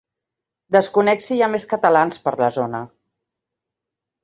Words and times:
Desconec 0.75 1.21
si 1.25 1.29
hi 1.37 1.43
ha 1.43 1.51
més 1.57 1.67
catalans 1.75 2.19
per 2.25 2.35
la 2.41 2.51
zona. 2.59 2.83